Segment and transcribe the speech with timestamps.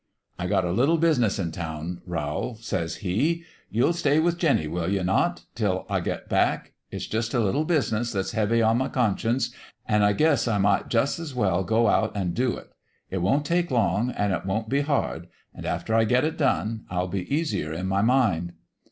[0.39, 4.89] "'I got a little business in town, Rowl,' says he.' You'll stay with Jinny, will
[4.91, 5.43] you not?
[5.53, 6.73] 'til I get back.
[6.89, 9.53] It's jus' a little business that's heavy on my conscience;
[9.87, 12.71] an' I guess I might jus' as well go out an' do it.
[13.11, 16.85] It won't take long, an' it won't be hard; an' after I get it done
[16.89, 18.53] I'll be easier in my mind.'